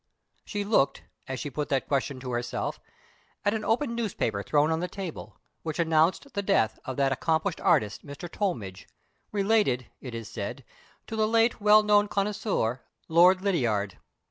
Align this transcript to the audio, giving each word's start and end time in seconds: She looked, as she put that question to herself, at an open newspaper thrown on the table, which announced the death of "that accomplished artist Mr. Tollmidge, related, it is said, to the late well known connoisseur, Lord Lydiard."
She 0.45 0.63
looked, 0.63 1.03
as 1.27 1.39
she 1.39 1.51
put 1.51 1.69
that 1.69 1.87
question 1.87 2.19
to 2.21 2.31
herself, 2.31 2.79
at 3.45 3.53
an 3.53 3.63
open 3.63 3.93
newspaper 3.93 4.41
thrown 4.41 4.71
on 4.71 4.79
the 4.79 4.87
table, 4.87 5.37
which 5.61 5.77
announced 5.77 6.33
the 6.33 6.41
death 6.41 6.79
of 6.85 6.97
"that 6.97 7.11
accomplished 7.11 7.61
artist 7.61 8.03
Mr. 8.03 8.27
Tollmidge, 8.27 8.87
related, 9.31 9.91
it 9.99 10.15
is 10.15 10.27
said, 10.27 10.65
to 11.05 11.15
the 11.15 11.27
late 11.27 11.61
well 11.61 11.83
known 11.83 12.07
connoisseur, 12.07 12.81
Lord 13.09 13.43
Lydiard." 13.43 13.99